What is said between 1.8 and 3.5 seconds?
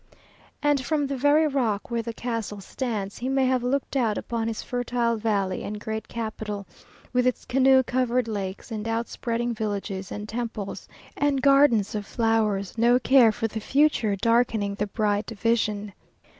where the castle stands, he may